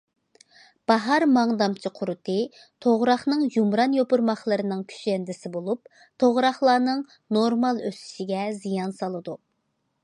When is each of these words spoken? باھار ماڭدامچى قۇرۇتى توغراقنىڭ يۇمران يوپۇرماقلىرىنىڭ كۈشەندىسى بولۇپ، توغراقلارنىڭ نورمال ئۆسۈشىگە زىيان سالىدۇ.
باھار 0.91 1.25
ماڭدامچى 1.33 1.91
قۇرۇتى 1.99 2.37
توغراقنىڭ 2.85 3.43
يۇمران 3.57 3.93
يوپۇرماقلىرىنىڭ 3.99 4.81
كۈشەندىسى 4.93 5.53
بولۇپ، 5.59 5.93
توغراقلارنىڭ 6.25 7.07
نورمال 7.39 7.85
ئۆسۈشىگە 7.91 8.47
زىيان 8.65 9.01
سالىدۇ. 9.03 9.41